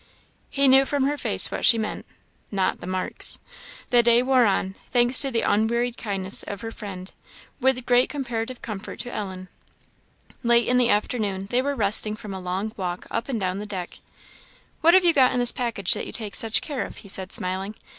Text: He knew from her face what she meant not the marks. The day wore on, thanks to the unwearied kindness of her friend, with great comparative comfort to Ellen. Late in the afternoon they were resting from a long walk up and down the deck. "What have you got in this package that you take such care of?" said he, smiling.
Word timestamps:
He 0.49 0.67
knew 0.67 0.83
from 0.83 1.03
her 1.03 1.15
face 1.15 1.51
what 1.51 1.63
she 1.63 1.77
meant 1.77 2.07
not 2.49 2.79
the 2.79 2.87
marks. 2.87 3.37
The 3.91 4.01
day 4.01 4.23
wore 4.23 4.45
on, 4.47 4.73
thanks 4.89 5.21
to 5.21 5.29
the 5.29 5.43
unwearied 5.43 5.95
kindness 5.95 6.41
of 6.41 6.61
her 6.61 6.71
friend, 6.71 7.11
with 7.59 7.85
great 7.85 8.09
comparative 8.09 8.63
comfort 8.63 8.99
to 9.01 9.13
Ellen. 9.13 9.47
Late 10.41 10.67
in 10.67 10.79
the 10.79 10.89
afternoon 10.89 11.45
they 11.51 11.61
were 11.61 11.75
resting 11.75 12.15
from 12.15 12.33
a 12.33 12.39
long 12.39 12.73
walk 12.77 13.05
up 13.11 13.29
and 13.29 13.39
down 13.39 13.59
the 13.59 13.67
deck. 13.67 13.99
"What 14.81 14.95
have 14.95 15.05
you 15.05 15.13
got 15.13 15.33
in 15.33 15.37
this 15.37 15.51
package 15.51 15.93
that 15.93 16.07
you 16.07 16.11
take 16.11 16.33
such 16.35 16.61
care 16.61 16.83
of?" 16.83 16.97
said 17.07 17.29
he, 17.29 17.33
smiling. 17.35 17.75